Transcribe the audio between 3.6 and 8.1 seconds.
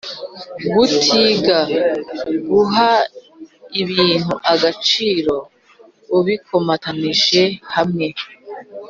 ibintu agaciro ubikomatanyirije hamwe